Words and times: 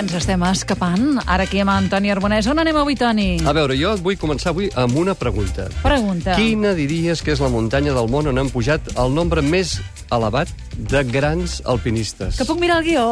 ens 0.00 0.14
estem 0.16 0.40
escapant. 0.48 1.18
Ara 1.26 1.44
aquí 1.44 1.60
amb 1.60 1.70
Antoni 1.74 2.10
Arbonès. 2.12 2.46
On 2.50 2.58
anem 2.58 2.76
avui, 2.80 2.96
Toni? 2.96 3.28
A 3.46 3.52
veure, 3.56 3.76
jo 3.78 3.92
vull 4.00 4.16
començar 4.20 4.50
avui 4.54 4.70
amb 4.80 4.96
una 4.96 5.14
pregunta. 5.18 5.68
Pregunta. 5.82 6.34
Quina 6.38 6.72
diries 6.76 7.20
que 7.22 7.34
és 7.34 7.40
la 7.42 7.50
muntanya 7.52 7.92
del 7.96 8.08
món 8.10 8.28
on 8.30 8.38
han 8.40 8.48
pujat 8.52 8.92
el 8.96 9.12
nombre 9.14 9.42
més 9.44 9.76
elevat 10.10 10.48
de 10.90 11.02
grans 11.06 11.60
alpinistes? 11.68 12.38
Que 12.40 12.46
puc 12.48 12.58
mirar 12.62 12.80
el 12.80 12.88
guió? 12.88 13.04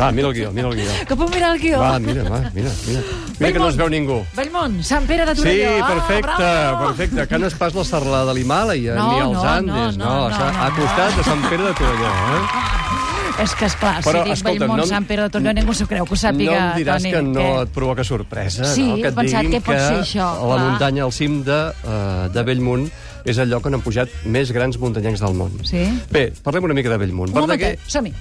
Va, 0.00 0.12
mira 0.14 0.30
el 0.30 0.34
guió, 0.38 0.52
mira 0.54 0.68
el 0.70 0.78
guió. 0.78 0.94
Que 1.08 1.16
puc 1.18 1.34
mirar 1.34 1.52
el 1.56 1.60
guió? 1.62 1.80
Va, 1.82 1.98
mira, 1.98 2.22
va, 2.30 2.40
mira, 2.54 2.70
mira. 2.86 3.02
Mira 3.38 3.52
que 3.52 3.58
no 3.58 3.68
es 3.68 3.76
veu 3.78 3.90
ningú. 3.90 4.20
Bellmunt, 4.38 4.78
Sant 4.86 5.06
Pere 5.10 5.26
de 5.26 5.34
Sí, 5.34 5.42
Torelló. 5.42 5.74
Ah, 5.84 5.88
perfecte, 5.94 6.32
bravo! 6.38 6.86
perfecte. 6.92 7.26
Que 7.28 7.38
no 7.42 7.50
és 7.50 7.54
pas 7.58 7.74
la 7.74 7.84
serralada 7.84 8.32
de 8.32 8.38
l'Himàlaia, 8.38 8.94
No, 8.98 9.10
ni 9.12 9.20
els 9.26 9.36
no, 9.42 9.44
Andes, 9.56 9.98
no, 9.98 10.04
no, 10.04 10.16
això, 10.30 10.46
no, 10.52 10.64
a 10.64 10.70
no. 10.70 10.76
costat 10.80 11.16
de 11.18 11.28
Sant 11.32 11.44
Pere 11.50 11.62
de 11.66 11.74
Torelló, 11.82 12.14
eh? 12.38 12.97
És 13.38 13.52
que, 13.54 13.66
esclar, 13.70 14.00
Però, 14.02 14.24
si 14.24 14.30
dic 14.30 14.34
escolta, 14.34 14.58
Bellmunt, 14.64 14.80
no 14.80 14.86
Sant 14.90 15.04
Pere 15.06 15.22
de 15.22 15.30
Torelló, 15.30 15.52
ningú 15.54 15.74
s'ho 15.78 15.86
creu, 15.86 16.04
que 16.08 16.14
ho 16.16 16.18
sàpiga, 16.18 16.56
no 16.58 16.70
em 16.72 16.78
diràs 16.80 17.02
Toni. 17.04 17.12
que 17.14 17.22
no 17.22 17.40
Què? 17.44 17.62
et 17.62 17.68
provoca 17.76 18.04
sorpresa, 18.04 18.64
Sí, 18.74 18.82
no? 18.88 18.96
Que 18.96 19.04
he 19.06 19.12
et 19.12 19.14
pensat 19.14 19.42
diguin 19.46 19.54
què 19.60 19.64
pot 19.64 19.78
ser 19.78 20.00
això, 20.02 20.26
la 20.42 20.56
clar. 20.56 20.64
muntanya, 20.70 21.04
al 21.04 21.12
cim 21.12 21.44
de, 21.46 21.58
uh, 21.84 22.28
de 22.34 22.42
Bellmunt, 22.42 22.88
és 23.24 23.38
el 23.38 23.48
lloc 23.48 23.66
on 23.70 23.74
han 23.78 23.82
pujat 23.86 24.08
més 24.26 24.50
grans 24.50 24.78
muntanyencs 24.82 25.20
del 25.22 25.34
món. 25.38 25.54
Sí? 25.64 25.86
Bé, 26.10 26.32
parlem 26.42 26.64
una 26.64 26.74
mica 26.74 26.90
de 26.90 26.98
Bellmunt. 26.98 27.30
Un 27.34 27.40
momentet, 27.46 27.78
som-hi. 27.86 28.12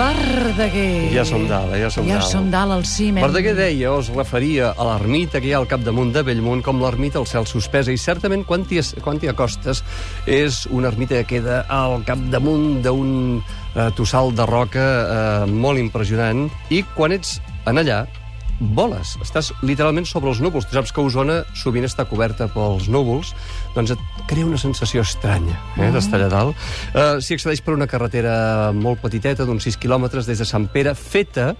Verdaguer. 0.00 1.12
Ja 1.12 1.24
som 1.28 1.42
dalt, 1.48 1.74
eh, 1.74 1.82
ja 1.82 1.90
som 1.92 2.06
ja 2.08 2.16
dalt. 2.16 2.30
som 2.30 2.50
dalt 2.50 2.72
al 2.72 2.84
cim. 2.86 3.16
hem- 3.18 3.24
Verdaguer 3.26 3.54
deia, 3.54 3.92
o 3.92 4.00
es 4.00 4.08
referia 4.08 4.70
a 4.70 4.84
l'ermita 4.84 5.40
que 5.40 5.48
hi 5.48 5.52
ha 5.52 5.58
al 5.58 5.66
capdamunt 5.68 6.14
de 6.14 6.22
Bellmunt 6.22 6.62
com 6.64 6.80
l'ermita 6.80 7.18
al 7.18 7.26
cel 7.26 7.44
suspesa, 7.46 7.92
i 7.92 7.98
certament 7.98 8.46
quan 8.46 8.64
t'hi 8.64 8.80
quan 9.02 9.18
acostes 9.28 9.84
és 10.26 10.66
una 10.70 10.88
ermita 10.88 11.16
que 11.16 11.24
queda 11.24 11.66
al 11.68 12.02
capdamunt 12.04 12.82
d'un 12.82 13.42
eh, 13.76 13.90
tossal 13.94 14.34
de 14.34 14.46
roca 14.46 15.44
eh, 15.44 15.46
molt 15.46 15.78
impressionant, 15.78 16.50
i 16.70 16.82
quan 16.96 17.12
ets 17.12 17.40
en 17.66 17.76
allà, 17.76 18.06
voles. 18.60 19.16
Estàs 19.24 19.50
literalment 19.64 20.06
sobre 20.08 20.30
els 20.30 20.40
núvols. 20.44 20.66
Tu 20.68 20.76
saps 20.76 20.92
que 20.92 21.02
Osona 21.02 21.40
sovint 21.56 21.86
està 21.88 22.04
coberta 22.08 22.46
pels 22.52 22.88
núvols, 22.92 23.32
doncs 23.74 23.94
et 23.96 24.02
crea 24.30 24.46
una 24.46 24.60
sensació 24.60 25.02
estranya 25.06 25.56
eh, 25.78 25.90
d'estar 25.94 26.20
allà 26.20 26.28
dalt. 26.32 26.66
Uh, 26.92 27.18
S'hi 27.24 27.38
accedeix 27.38 27.64
per 27.64 27.74
una 27.74 27.88
carretera 27.90 28.70
molt 28.76 29.00
petiteta, 29.02 29.46
d'uns 29.48 29.64
6 29.66 29.80
quilòmetres, 29.80 30.28
des 30.28 30.38
de 30.40 30.48
Sant 30.48 30.68
Pere, 30.72 30.94
feta 30.94 31.54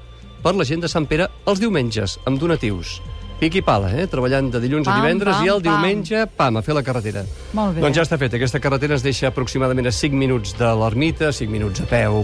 per 0.44 0.54
la 0.56 0.64
gent 0.68 0.84
de 0.84 0.88
Sant 0.92 1.08
Pere 1.08 1.30
els 1.48 1.60
diumenges, 1.60 2.18
amb 2.28 2.40
donatius. 2.40 3.00
Pic 3.40 3.54
i 3.56 3.62
pala, 3.64 3.88
eh? 3.96 4.04
treballant 4.04 4.50
de 4.52 4.60
dilluns 4.60 4.84
Pam, 4.84 4.98
a 4.98 5.00
divendres 5.00 5.38
pam, 5.38 5.46
i 5.46 5.48
el 5.48 5.62
pam. 5.62 5.70
diumenge, 5.70 6.26
pam, 6.36 6.58
a 6.60 6.62
fer 6.64 6.74
la 6.76 6.82
carretera. 6.84 7.22
Molt 7.56 7.78
bé. 7.78 7.80
Doncs 7.80 7.96
ja 7.96 8.04
està 8.04 8.18
fet. 8.20 8.34
Aquesta 8.36 8.60
carretera 8.60 8.98
ens 8.98 9.04
deixa 9.04 9.30
aproximadament 9.30 9.88
a 9.88 9.92
5 9.96 10.12
minuts 10.12 10.52
de 10.58 10.68
l'ermita, 10.76 11.30
5 11.32 11.48
minuts 11.48 11.80
a 11.80 11.86
peu, 11.88 12.20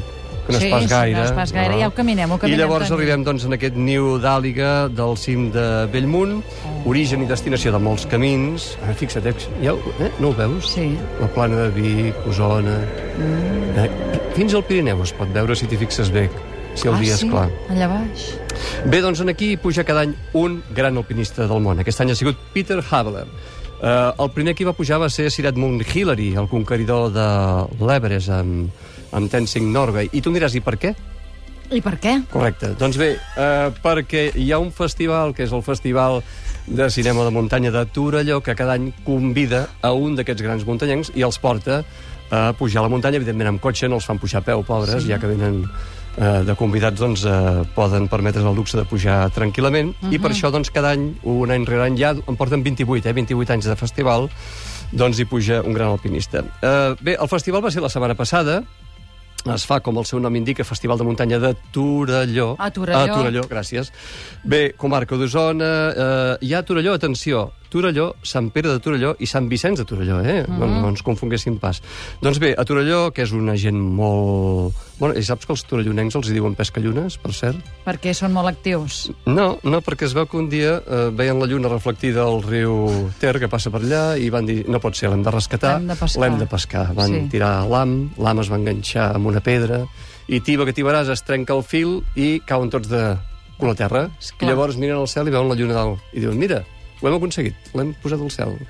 que 0.46 0.52
no 0.54 0.58
Sí, 0.60 0.66
és 0.66 0.72
pas 0.72 0.82
sí, 0.82 0.88
gaire. 0.88 1.18
no 1.18 1.24
és 1.24 1.32
pas 1.32 1.52
gaire. 1.52 1.78
Ja 1.80 1.88
ho 1.88 1.94
caminem, 1.94 2.30
ho 2.30 2.38
caminem, 2.38 2.58
I 2.58 2.62
llavors 2.62 2.90
arribem 2.94 3.24
doncs, 3.26 3.44
en 3.44 3.52
aquest 3.56 3.76
niu 3.76 4.16
d'àliga 4.22 4.88
del 4.88 5.16
cim 5.18 5.50
de 5.52 5.86
Bellmunt, 5.92 6.42
Oh. 6.64 6.90
origen 6.90 7.22
i 7.22 7.26
destinació 7.26 7.72
de 7.72 7.78
molts 7.82 8.06
camins. 8.06 8.76
Ah, 8.86 8.94
fixa't, 8.94 9.26
eh? 9.26 9.34
ja, 9.62 9.72
ho- 9.74 9.94
eh? 10.00 10.10
no 10.20 10.28
ho 10.28 10.34
veus? 10.34 10.72
Sí. 10.72 10.96
La 11.20 11.26
plana 11.28 11.56
de 11.66 11.70
Vic, 11.70 12.14
Osona... 12.28 12.78
Mm. 13.18 13.78
Eh? 13.84 13.90
Fins 14.36 14.54
al 14.54 14.64
Pirineu 14.64 15.02
es 15.02 15.12
pot 15.12 15.28
veure 15.32 15.54
si 15.56 15.66
t'hi 15.66 15.76
fixes 15.80 16.10
bé, 16.12 16.28
si 16.74 16.88
el 16.88 16.94
ah, 16.94 16.98
dia 17.00 17.16
sí? 17.16 17.26
és 17.26 17.32
clar. 17.32 17.48
Allà 17.72 17.88
baix. 17.88 18.26
Bé, 18.86 19.00
doncs 19.00 19.20
en 19.20 19.28
aquí 19.32 19.56
puja 19.56 19.84
cada 19.84 20.02
any 20.06 20.14
un 20.34 20.62
gran 20.74 20.96
alpinista 20.96 21.46
del 21.46 21.60
món. 21.60 21.80
Aquest 21.80 22.00
any 22.00 22.10
ha 22.12 22.14
sigut 22.16 22.36
Peter 22.54 22.82
Haveler. 22.90 23.26
Uh, 23.76 24.14
el 24.24 24.30
primer 24.32 24.54
que 24.56 24.64
hi 24.64 24.68
va 24.68 24.72
pujar 24.76 24.96
va 25.02 25.10
ser 25.12 25.28
Sirat 25.30 25.58
Mount 25.60 25.82
Hillary, 25.84 26.30
el 26.40 26.48
conqueridor 26.48 27.10
de 27.12 27.26
l'Everest 27.84 28.32
amb, 28.32 28.70
amb 29.12 29.30
Tenzing 29.30 29.68
Norgay. 29.72 30.08
I 30.16 30.22
tu 30.24 30.32
em 30.32 30.38
diràs, 30.38 30.56
i 30.56 30.62
per 30.64 30.78
què? 30.80 30.94
I 31.74 31.82
per 31.82 31.96
què? 32.00 32.14
Correcte. 32.30 32.72
Doncs 32.78 32.96
bé, 33.00 33.10
uh, 33.18 33.68
perquè 33.84 34.30
hi 34.38 34.48
ha 34.54 34.60
un 34.62 34.72
festival, 34.72 35.34
que 35.36 35.44
és 35.44 35.52
el 35.52 35.64
Festival 35.66 36.22
de 36.66 36.88
Cinema 36.90 37.26
de 37.26 37.34
Muntanya 37.34 37.72
de 37.74 37.84
Torelló, 37.92 38.40
que 38.40 38.56
cada 38.56 38.78
any 38.78 38.92
convida 39.04 39.66
a 39.82 39.92
un 39.92 40.16
d'aquests 40.16 40.46
grans 40.46 40.64
muntanyencs 40.66 41.12
i 41.14 41.26
els 41.26 41.38
porta 41.42 41.82
a 42.30 42.52
pujar 42.58 42.80
a 42.80 42.86
la 42.86 42.90
muntanya, 42.90 43.20
evidentment 43.20 43.52
amb 43.52 43.62
cotxe, 43.62 43.90
no 43.90 44.00
els 44.00 44.06
fan 44.08 44.18
pujar 44.18 44.40
a 44.40 44.46
peu, 44.46 44.64
pobres, 44.66 45.02
sí. 45.02 45.12
ja 45.12 45.20
que 45.22 45.30
venen 45.30 45.62
eh, 46.16 46.42
de 46.46 46.54
convidats, 46.56 46.98
doncs 46.98 47.24
eh, 47.24 47.64
poden 47.74 48.08
permetre's 48.08 48.46
el 48.46 48.56
luxe 48.56 48.78
de 48.78 48.84
pujar 48.88 49.30
tranquil·lament, 49.34 49.94
uh 49.94 50.08
-huh. 50.08 50.14
i 50.14 50.18
per 50.18 50.30
això, 50.30 50.50
doncs, 50.50 50.70
cada 50.70 50.90
any, 50.90 51.14
un 51.22 51.50
any 51.50 51.64
rere 51.64 51.84
any, 51.86 51.96
ja 51.96 52.10
en 52.10 52.36
porten 52.36 52.62
28, 52.62 53.08
eh, 53.08 53.12
28 53.12 53.52
anys 53.52 53.66
de 53.66 53.76
festival, 53.76 54.28
doncs 54.92 55.18
hi 55.18 55.24
puja 55.24 55.62
un 55.62 55.72
gran 55.72 55.88
alpinista. 55.88 56.44
Eh, 56.62 56.94
bé, 57.00 57.16
el 57.20 57.28
festival 57.28 57.64
va 57.64 57.70
ser 57.70 57.82
la 57.82 57.88
setmana 57.88 58.14
passada, 58.14 58.62
es 59.54 59.64
fa, 59.64 59.78
com 59.80 59.96
el 59.98 60.04
seu 60.04 60.18
nom 60.18 60.34
indica, 60.34 60.64
Festival 60.64 60.98
de 60.98 61.04
Muntanya 61.04 61.38
de 61.38 61.54
Torelló. 61.72 62.56
A 62.58 62.70
Torelló. 62.70 62.98
A 62.98 63.06
Torelló, 63.06 63.42
gràcies. 63.46 63.92
Bé, 64.42 64.72
comarca 64.76 65.16
d'Osona, 65.16 65.92
eh, 65.94 66.36
hi 66.40 66.52
ha 66.54 66.62
Torelló, 66.62 66.94
atenció, 66.94 67.52
Torelló, 67.76 68.06
Sant 68.24 68.48
Pere 68.54 68.72
de 68.72 68.80
Torelló 68.80 69.12
i 69.20 69.28
Sant 69.28 69.50
Vicenç 69.52 69.82
de 69.82 69.84
Torelló, 69.88 70.22
eh? 70.24 70.38
Mm. 70.46 70.56
No, 70.60 70.68
no 70.80 70.92
ens 70.94 71.04
confonguéssim 71.04 71.58
pas. 71.60 71.82
Doncs 72.24 72.40
bé, 72.40 72.54
a 72.56 72.64
Torelló, 72.64 73.10
que 73.12 73.26
és 73.26 73.34
una 73.36 73.56
gent 73.60 73.76
molt... 73.76 74.76
Bueno, 74.96 75.12
i 75.12 75.20
saps 75.26 75.44
que 75.44 75.52
els 75.52 75.60
torellonencs 75.68 76.16
els 76.16 76.30
diuen 76.32 76.54
pescallunes, 76.56 77.18
per 77.20 77.34
cert? 77.36 77.60
Perquè 77.84 78.14
són 78.16 78.32
molt 78.32 78.48
actius. 78.48 79.10
No, 79.28 79.58
no, 79.60 79.82
perquè 79.84 80.08
es 80.08 80.16
veu 80.16 80.24
que 80.24 80.38
un 80.40 80.48
dia 80.48 80.78
eh, 80.80 81.02
veien 81.12 81.36
la 81.36 81.48
lluna 81.50 81.68
reflectida 81.68 82.24
al 82.24 82.40
riu 82.46 82.86
Ter, 83.20 83.34
que 83.42 83.50
passa 83.52 83.68
per 83.74 83.82
allà, 83.84 84.04
i 84.16 84.30
van 84.32 84.48
dir, 84.48 84.62
no 84.72 84.80
pot 84.80 84.96
ser, 84.96 85.10
l'hem 85.12 85.26
de 85.26 85.34
rescatar, 85.34 85.76
L'hem 85.84 86.38
de 86.40 86.46
de 86.46 86.48
pescar. 86.48 86.88
Van 86.96 87.12
sí. 87.12 87.22
tirar 87.34 87.66
l'am, 87.68 87.96
l'am 88.16 88.40
es 88.40 88.48
va 88.52 88.56
enganxar 88.56 89.10
amb 89.18 89.28
una 89.28 89.44
pedra, 89.44 89.84
i 90.32 90.40
tiba 90.40 90.64
que 90.64 90.74
tibaràs, 90.74 91.10
es 91.12 91.22
trenca 91.26 91.54
el 91.54 91.62
fil 91.66 92.00
i 92.16 92.38
cauen 92.46 92.72
tots 92.72 92.88
de 92.90 93.02
cul 93.60 93.72
a 93.72 93.76
terra. 93.78 94.06
Esclar. 94.20 94.48
I 94.48 94.52
llavors 94.52 94.80
miren 94.80 95.02
al 95.02 95.10
cel 95.10 95.28
i 95.28 95.34
veuen 95.34 95.50
la 95.50 95.58
lluna 95.58 95.76
dalt. 95.76 96.02
I 96.12 96.24
diuen, 96.24 96.38
mira, 96.40 96.62
ho 96.96 97.08
hem 97.08 97.16
aconseguit, 97.18 97.70
l'hem 97.76 97.92
posat 98.02 98.22
al 98.24 98.30
cel. 98.32 98.54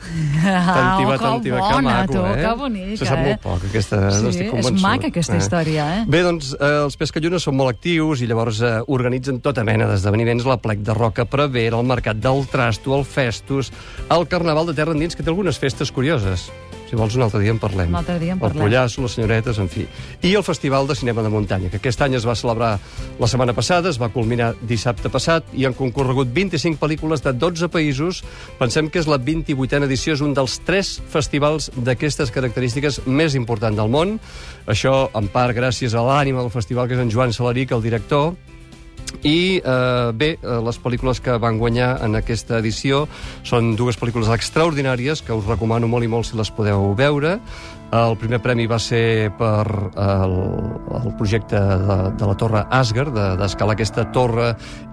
Ah, 0.46 0.96
tiba, 0.98 1.14
oh, 1.14 1.18
tant 1.20 1.42
que 1.44 1.52
bona, 1.52 1.82
maco, 1.82 2.12
tu, 2.12 2.22
eh? 2.26 2.34
que 2.40 2.52
bonica, 2.58 2.96
Se 2.98 3.06
sap 3.08 3.20
eh? 3.20 3.24
molt 3.28 3.42
poc, 3.44 3.64
aquesta... 3.68 3.98
Sí, 4.12 4.22
n'estic 4.24 4.46
és 4.46 4.52
convençut. 4.52 4.82
maca 4.82 5.10
aquesta 5.10 5.38
història, 5.38 5.86
eh? 5.96 6.04
Bé, 6.10 6.22
doncs, 6.26 6.52
eh, 6.56 6.70
els 6.84 6.98
pescallunes 7.00 7.46
són 7.46 7.56
molt 7.58 7.74
actius 7.74 8.22
i 8.22 8.28
llavors 8.30 8.60
eh, 8.66 8.74
organitzen 8.96 9.40
tota 9.44 9.64
mena 9.66 9.88
d'esdeveniments, 9.90 10.46
la 10.48 10.58
plec 10.62 10.82
de 10.86 10.96
Roca 10.96 11.26
Prevera, 11.30 11.78
el 11.78 11.88
Mercat 11.88 12.20
del 12.22 12.44
Trasto, 12.50 12.94
el 12.98 13.06
Festus, 13.08 13.72
el 14.10 14.26
Carnaval 14.30 14.70
de 14.70 14.76
Terra 14.78 14.96
Endins, 14.96 15.16
que 15.16 15.26
té 15.26 15.32
algunes 15.32 15.60
festes 15.62 15.92
curioses. 15.94 16.48
Si 16.86 16.94
vols, 16.94 17.16
un 17.18 17.24
altre 17.26 17.40
dia 17.42 17.50
en 17.50 17.58
parlem. 17.58 17.90
Un 17.90 17.98
altre 17.98 18.18
dia 18.22 18.34
en 18.34 18.38
El 18.38 18.44
parlem. 18.44 18.62
Pollasso, 18.62 19.02
les 19.02 19.16
senyoretes, 19.16 19.58
en 19.58 19.68
fi. 19.68 19.86
I 20.22 20.34
el 20.38 20.44
Festival 20.46 20.86
de 20.86 20.94
Cinema 20.94 21.24
de 21.24 21.32
Muntanya, 21.32 21.70
que 21.70 21.80
aquest 21.80 22.02
any 22.06 22.14
es 22.14 22.26
va 22.26 22.36
celebrar 22.38 22.76
la 23.18 23.28
setmana 23.30 23.56
passada, 23.56 23.90
es 23.90 23.98
va 23.98 24.08
culminar 24.14 24.52
dissabte 24.62 25.10
passat, 25.10 25.50
i 25.52 25.66
han 25.66 25.74
concorregut 25.74 26.30
25 26.32 26.78
pel·lícules 26.78 27.24
de 27.26 27.34
12 27.34 27.70
països. 27.74 28.22
Pensem 28.60 28.90
que 28.90 29.02
és 29.02 29.10
la 29.10 29.18
28a 29.18 29.82
edició, 29.88 30.14
és 30.14 30.22
un 30.22 30.34
dels 30.36 30.60
tres 30.66 30.96
festivals 31.10 31.72
d'aquestes 31.76 32.30
característiques 32.30 33.02
més 33.06 33.34
important 33.34 33.74
del 33.74 33.90
món. 33.90 34.20
Això, 34.70 35.08
en 35.18 35.26
part, 35.34 35.56
gràcies 35.56 35.94
a 35.94 36.06
l'ànima 36.06 36.46
del 36.46 36.54
festival, 36.54 36.86
que 36.86 36.94
és 36.94 37.02
en 37.02 37.10
Joan 37.10 37.34
Salaric, 37.34 37.74
el 37.74 37.82
director, 37.82 38.36
i 39.26 39.58
eh, 39.58 40.10
bé, 40.14 40.36
eh, 40.42 40.58
les 40.66 40.78
pel·lícules 40.82 41.20
que 41.22 41.36
van 41.42 41.58
guanyar 41.58 41.96
en 42.04 42.14
aquesta 42.18 42.58
edició 42.60 43.06
són 43.46 43.74
dues 43.78 43.98
pel·lícules 43.98 44.28
extraordinàries 44.34 45.22
que 45.24 45.34
us 45.34 45.46
recomano 45.48 45.88
molt 45.90 46.04
i 46.06 46.10
molt 46.12 46.28
si 46.28 46.36
les 46.38 46.50
podeu 46.54 46.92
veure. 46.98 47.38
El 47.94 48.16
primer 48.18 48.40
premi 48.42 48.64
va 48.66 48.80
ser 48.82 49.30
per 49.38 49.62
eh, 49.62 50.06
el, 50.26 50.34
el 51.00 51.12
projecte 51.18 51.58
de, 51.58 51.96
de 52.18 52.26
la 52.28 52.34
torre 52.38 52.64
Asgard, 52.74 53.14
de- 53.14 53.36
d'escalar 53.38 53.76
aquesta 53.76 54.04
torre 54.12 54.48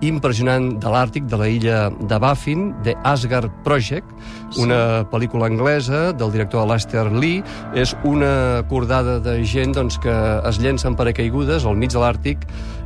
impressionant 0.05 0.69
de 0.79 0.91
l'Àrtic, 0.93 1.25
de 1.29 1.39
la 1.41 1.49
illa 1.49 1.79
de 1.89 2.19
Baffin, 2.21 2.69
The 2.85 2.93
Asgard 3.03 3.49
Project, 3.65 4.13
una 4.61 5.03
pel·lícula 5.09 5.49
anglesa 5.49 6.11
del 6.13 6.31
director 6.31 6.61
Alastair 6.61 7.09
Lee. 7.11 7.41
És 7.73 7.95
una 8.05 8.61
cordada 8.69 9.17
de 9.19 9.39
gent 9.43 9.73
doncs, 9.73 9.97
que 9.97 10.13
es 10.49 10.61
llencen 10.61 10.95
paracaigudes 10.95 11.65
al 11.65 11.75
mig 11.81 11.91
de 11.93 12.01
l'Àrtic 12.01 12.45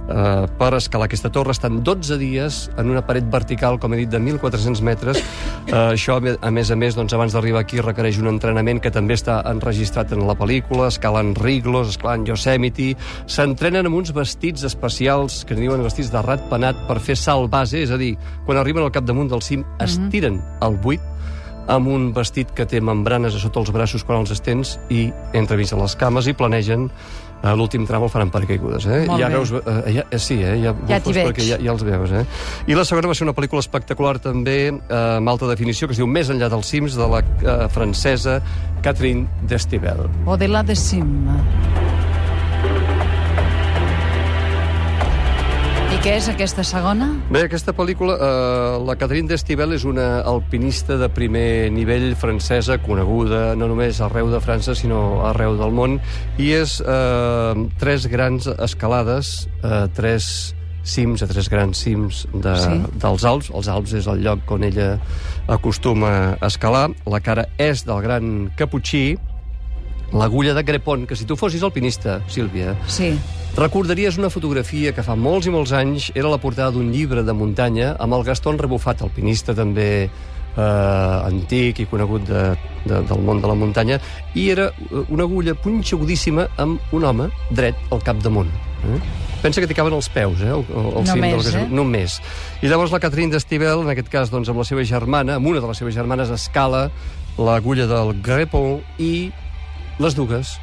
eh, 0.10 0.48
per 0.60 0.74
escalar 0.78 1.08
aquesta 1.08 1.32
torre. 1.34 1.54
Estan 1.56 1.82
12 1.84 2.18
dies 2.22 2.60
en 2.78 2.92
una 2.92 3.04
paret 3.08 3.28
vertical, 3.32 3.80
com 3.80 3.94
he 3.94 4.02
dit, 4.04 4.12
de 4.12 4.20
1.400 4.20 4.82
metres. 4.86 5.22
Eh, 5.68 5.76
això, 5.76 6.18
a 6.18 6.52
més 6.52 6.72
a 6.72 6.78
més, 6.80 6.96
doncs, 6.96 7.14
abans 7.14 7.34
d'arribar 7.36 7.66
aquí 7.66 7.82
requereix 7.84 8.22
un 8.22 8.30
entrenament 8.32 8.82
que 8.84 8.92
també 8.94 9.18
està 9.18 9.42
enregistrat 9.52 10.14
en 10.16 10.24
la 10.28 10.38
pel·lícula. 10.40 10.88
Escalen 10.94 11.36
Riglos, 11.36 11.96
escalen 11.96 12.28
Yosemite... 12.28 12.94
S'entrenen 13.28 13.90
amb 13.90 13.98
uns 14.00 14.14
vestits 14.16 14.64
especials, 14.68 15.42
que 15.46 15.56
en 15.58 15.62
diuen 15.66 15.84
vestits 15.84 16.14
de 16.14 16.22
ratpenat, 16.24 16.80
per 16.88 17.02
fer 17.04 17.18
salt 17.20 17.52
base, 17.52 17.84
és 17.84 17.92
a 17.92 18.00
dir, 18.00 18.14
quan 18.48 18.60
arriben 18.62 18.86
al 18.86 18.94
capdamunt 18.96 19.30
del 19.32 19.44
cim, 19.44 19.66
es 19.84 20.00
tiren 20.12 20.40
al 20.64 20.80
buit 20.82 21.04
amb 21.68 21.90
un 21.92 22.12
vestit 22.16 22.52
que 22.56 22.66
té 22.66 22.80
membranes 22.80 23.36
a 23.36 23.42
sota 23.44 23.60
els 23.60 23.72
braços 23.76 24.06
quan 24.08 24.22
els 24.24 24.32
estens 24.32 24.78
i 24.90 25.10
entremig 25.36 25.70
de 25.72 25.80
les 25.82 25.96
cames 26.00 26.28
i 26.32 26.36
planegen 26.38 26.88
l'últim 27.58 27.86
tram 27.88 28.04
el 28.04 28.10
faran 28.10 28.32
paracaigudes, 28.34 28.88
eh? 28.90 29.04
Molt 29.08 29.22
ja 29.22 29.30
bé. 29.30 29.38
veus... 29.38 29.52
Eh, 29.54 29.94
ja, 30.00 30.06
eh, 30.10 30.20
sí, 30.20 30.40
eh? 30.42 30.56
Ja, 30.64 30.74
Ja 30.90 31.00
t'hi 31.04 31.14
veig. 31.16 31.42
Ja, 31.46 31.60
ja 31.62 31.76
els 31.76 31.86
veus, 31.86 32.12
eh? 32.12 32.24
I 32.68 32.78
la 32.78 32.86
segona 32.88 33.12
va 33.12 33.18
ser 33.18 33.28
una 33.28 33.36
pel·lícula 33.38 33.64
espectacular 33.64 34.18
també, 34.24 34.58
eh, 34.74 35.02
amb 35.18 35.30
alta 35.30 35.50
definició, 35.52 35.88
que 35.88 35.96
es 35.98 36.02
diu 36.02 36.10
Més 36.10 36.32
enllà 36.34 36.50
dels 36.54 36.72
cims, 36.74 36.98
de 36.98 37.12
la 37.14 37.22
eh, 37.22 37.68
francesa 37.74 38.42
Catherine 38.82 39.28
Destivelle. 39.48 40.10
O 40.26 40.38
de 40.38 40.50
la 40.50 40.64
de 40.64 40.76
Sim. 40.76 41.14
Què 46.08 46.14
és 46.16 46.28
aquesta 46.32 46.64
segona? 46.64 47.10
Bé, 47.28 47.42
aquesta 47.50 47.74
pel·lícula, 47.76 48.14
eh, 48.16 48.76
la 48.88 48.94
Catherine 48.96 49.28
Destivelle 49.28 49.76
és 49.76 49.84
una 49.84 50.22
alpinista 50.24 50.96
de 50.96 51.10
primer 51.12 51.68
nivell 51.76 52.14
francesa, 52.16 52.78
coneguda 52.80 53.58
no 53.60 53.68
només 53.68 54.00
arreu 54.00 54.30
de 54.32 54.40
França, 54.40 54.72
sinó 54.72 55.26
arreu 55.28 55.58
del 55.60 55.74
món, 55.76 55.98
i 56.40 56.54
és 56.56 56.78
eh, 56.80 57.66
tres 57.82 58.08
grans 58.08 58.48
escalades, 58.48 59.50
eh, 59.60 59.90
tres 60.00 60.30
cims, 60.88 61.26
a 61.26 61.28
tres 61.28 61.50
grans 61.52 61.84
cims 61.84 62.24
de, 62.32 62.56
Sí. 62.56 62.78
dels 63.04 63.26
Alps. 63.28 63.50
Els 63.52 63.68
Alps 63.68 63.92
és 64.00 64.08
el 64.08 64.24
lloc 64.24 64.50
on 64.56 64.64
ella 64.64 64.94
acostuma 65.52 66.38
a 66.40 66.48
escalar. 66.48 66.88
La 67.06 67.20
cara 67.20 67.50
és 67.58 67.84
del 67.84 68.00
gran 68.02 68.54
caputxí, 68.56 69.18
l'agulla 70.14 70.54
de 70.56 70.64
Grepon, 70.64 71.04
que 71.06 71.18
si 71.18 71.26
tu 71.26 71.36
fossis 71.36 71.64
alpinista, 71.64 72.22
Sílvia, 72.30 72.78
Sí. 72.88 73.12
Recordaries 73.58 74.20
una 74.22 74.30
fotografia 74.30 74.92
que 74.94 75.02
fa 75.02 75.16
molts 75.18 75.48
i 75.50 75.52
molts 75.54 75.72
anys 75.74 76.12
era 76.14 76.30
la 76.30 76.38
portada 76.38 76.70
d'un 76.76 76.92
llibre 76.94 77.24
de 77.26 77.34
muntanya 77.34 77.96
amb 77.98 78.14
el 78.14 78.22
Gaston 78.28 78.60
Rebufat, 78.62 79.02
alpinista 79.02 79.56
també 79.58 79.88
eh, 80.06 80.62
antic 80.62 81.82
i 81.82 81.88
conegut 81.90 82.28
de, 82.30 82.44
de, 82.86 83.00
del 83.10 83.24
món 83.26 83.42
de 83.42 83.50
la 83.50 83.56
muntanya, 83.58 83.98
i 84.38 84.52
era 84.54 84.68
eh, 84.70 85.02
una 85.10 85.26
agulla 85.26 85.56
punxegudíssima 85.58 86.46
amb 86.62 86.94
un 86.94 87.08
home 87.10 87.32
dret 87.50 87.82
al 87.90 88.04
capdamunt. 88.06 88.52
Eh? 88.92 89.00
Pensa 89.42 89.62
que 89.62 89.70
t'hi 89.70 89.78
caben 89.78 89.98
els 89.98 90.12
peus, 90.14 90.38
eh? 90.46 90.54
El, 90.54 90.62
el, 90.62 91.10
cim 91.10 91.18
Només, 91.26 91.50
del 91.50 91.58
que- 91.58 91.66
eh? 91.66 91.74
Només. 91.82 92.20
I 92.62 92.70
llavors 92.70 92.94
la 92.94 93.02
Catherine 93.02 93.34
d'Estivel, 93.34 93.82
en 93.82 93.90
aquest 93.96 94.14
cas 94.14 94.30
doncs, 94.30 94.54
amb 94.54 94.62
la 94.62 94.68
seva 94.70 94.86
germana, 94.86 95.42
amb 95.42 95.50
una 95.50 95.66
de 95.66 95.74
les 95.74 95.82
seves 95.82 95.98
germanes, 95.98 96.30
escala 96.30 96.92
l'agulla 97.42 97.90
del 97.90 98.14
Grepon 98.22 98.84
i 99.02 99.32
les 99.98 100.14
dues 100.14 100.46
es 100.46 100.56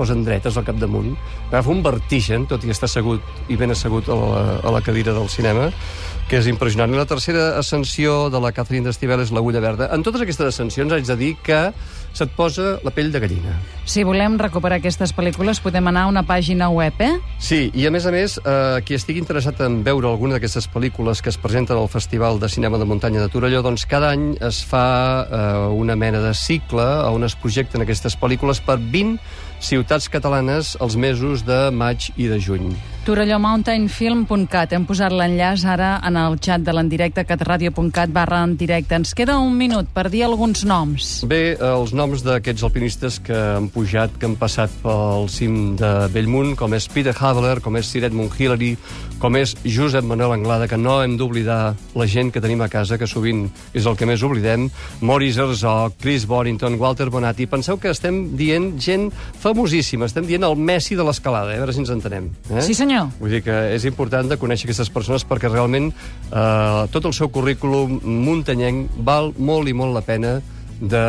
posen 0.00 0.24
dretes 0.24 0.56
al 0.56 0.64
capdamunt. 0.64 1.12
Agafa 1.50 1.74
un 1.74 1.84
vertigen, 1.84 2.48
tot 2.48 2.64
i 2.64 2.72
estar 2.72 2.88
assegut 2.88 3.52
i 3.52 3.60
ben 3.60 3.74
assegut 3.74 4.08
a 4.08 4.16
la, 4.16 4.44
a 4.64 4.74
la 4.78 4.80
cadira 4.84 5.12
del 5.16 5.28
cinema, 5.28 5.68
que 6.30 6.38
és 6.38 6.48
impressionant. 6.48 6.94
I 6.94 7.00
la 7.00 7.08
tercera 7.10 7.50
ascensió 7.58 8.28
de 8.32 8.40
la 8.40 8.54
Catherine 8.56 8.86
d'Estivel 8.86 9.24
és 9.24 9.32
l'agulla 9.34 9.60
verda. 9.60 9.90
En 9.92 10.04
totes 10.06 10.22
aquestes 10.22 10.54
ascensions 10.54 10.94
haig 10.94 11.08
de 11.08 11.16
dir 11.18 11.34
que 11.44 11.58
se't 12.14 12.32
posa 12.36 12.78
la 12.86 12.92
pell 12.94 13.10
de 13.12 13.20
gallina. 13.22 13.56
Si 13.90 14.04
volem 14.06 14.36
recuperar 14.38 14.78
aquestes 14.80 15.12
pel·lícules, 15.14 15.60
podem 15.62 15.90
anar 15.90 16.06
a 16.06 16.10
una 16.10 16.22
pàgina 16.26 16.70
web, 16.70 16.94
eh? 17.02 17.12
Sí, 17.42 17.60
i 17.74 17.86
a 17.86 17.90
més 17.90 18.06
a 18.06 18.14
més, 18.14 18.38
eh, 18.38 18.80
qui 18.86 18.96
estigui 18.98 19.22
interessat 19.22 19.60
en 19.66 19.80
veure 19.86 20.08
alguna 20.10 20.38
d'aquestes 20.38 20.70
pel·lícules 20.70 21.22
que 21.22 21.30
es 21.30 21.38
presenten 21.38 21.76
al 21.76 21.90
Festival 21.90 22.40
de 22.40 22.48
Cinema 22.48 22.78
de 22.78 22.86
Muntanya 22.86 23.20
de 23.20 23.28
Torelló, 23.28 23.62
doncs 23.66 23.86
cada 23.90 24.14
any 24.14 24.36
es 24.40 24.62
fa 24.66 24.86
eh, 25.26 25.74
una 25.74 25.96
mena 25.96 26.22
de 26.22 26.34
cicle 26.34 26.86
on 27.10 27.26
es 27.26 27.34
projecten 27.34 27.82
aquestes 27.82 28.18
pel·lícules 28.18 28.62
per 28.62 28.78
20 28.78 29.18
ciutats 29.60 30.08
catalanes 30.08 30.74
els 30.80 30.96
mesos 30.96 31.44
de 31.46 31.68
maig 31.70 32.10
i 32.16 32.28
de 32.32 32.40
juny. 32.40 32.72
torellomountainfilm.cat. 33.06 34.74
Hem 34.76 34.84
posat 34.88 35.14
l'enllaç 35.14 35.64
ara 35.68 35.90
en 36.06 36.18
el 36.20 36.36
xat 36.42 36.64
de 36.66 36.74
l'endirecte 36.74 37.24
catradio.cat 37.26 38.12
barra 38.12 38.42
en 38.44 38.56
directe. 38.60 38.98
Ens 38.98 39.14
queda 39.16 39.38
un 39.40 39.56
minut 39.56 39.88
per 39.94 40.08
dir 40.12 40.24
alguns 40.26 40.64
noms. 40.68 41.10
Bé, 41.30 41.56
els 41.56 41.94
noms 41.96 42.24
d'aquests 42.26 42.64
alpinistes 42.68 43.20
que 43.24 43.36
han 43.56 43.70
pujat, 43.72 44.14
que 44.20 44.28
han 44.28 44.36
passat 44.40 44.74
pel 44.82 45.30
cim 45.32 45.76
de 45.80 45.90
Bellmunt, 46.12 46.56
com 46.60 46.76
és 46.76 46.88
Peter 46.92 47.14
Haveler, 47.16 47.58
com 47.64 47.78
és 47.80 47.88
Sir 47.88 48.04
Edmund 48.08 48.36
Hillary, 48.38 48.74
com 49.20 49.36
és 49.36 49.56
Josep 49.64 50.04
Manuel 50.04 50.36
Anglada, 50.36 50.68
que 50.68 50.78
no 50.80 51.00
hem 51.02 51.16
d'oblidar 51.20 51.74
la 51.96 52.08
gent 52.08 52.32
que 52.32 52.40
tenim 52.44 52.62
a 52.64 52.70
casa, 52.72 52.98
que 53.00 53.08
sovint 53.08 53.46
és 53.76 53.86
el 53.88 53.96
que 53.96 54.08
més 54.08 54.22
oblidem, 54.24 54.68
Maurice 55.00 55.40
Herzog, 55.40 55.96
Chris 56.00 56.26
Borington, 56.28 56.78
Walter 56.80 57.10
Bonatti. 57.12 57.48
Penseu 57.50 57.80
que 57.80 57.92
estem 57.92 58.36
dient 58.36 58.72
gent 58.80 59.10
famosíssima, 59.40 60.08
estem 60.08 60.28
dient 60.28 60.44
el 60.48 60.56
Messi 60.56 60.96
de 60.96 61.04
l'escalada, 61.06 61.54
eh? 61.54 61.60
a 61.60 61.64
veure 61.64 61.76
si 61.76 61.84
ens 61.84 61.92
entenem. 61.92 62.30
Eh? 62.50 62.64
Sí, 62.64 62.76
senyor. 62.76 62.89
Vull 63.20 63.30
dir 63.36 63.42
que 63.46 63.56
és 63.74 63.84
important 63.88 64.28
de 64.30 64.36
conèixer 64.40 64.68
aquestes 64.68 64.90
persones 64.90 65.24
perquè 65.28 65.50
realment 65.52 65.90
eh, 65.92 66.86
tot 66.92 67.04
el 67.06 67.14
seu 67.16 67.28
currículum 67.32 68.00
muntanyenc 68.04 68.90
val 69.06 69.32
molt 69.38 69.68
i 69.70 69.74
molt 69.76 69.94
la 69.96 70.02
pena 70.06 70.38
de, 70.80 71.04